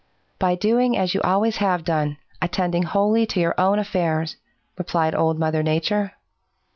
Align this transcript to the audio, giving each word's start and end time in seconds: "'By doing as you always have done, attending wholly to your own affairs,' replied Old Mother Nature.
"'By 0.39 0.55
doing 0.55 0.97
as 0.97 1.13
you 1.13 1.21
always 1.21 1.57
have 1.57 1.83
done, 1.83 2.17
attending 2.41 2.81
wholly 2.81 3.27
to 3.27 3.39
your 3.39 3.53
own 3.59 3.77
affairs,' 3.77 4.35
replied 4.75 5.13
Old 5.13 5.37
Mother 5.37 5.61
Nature. 5.61 6.13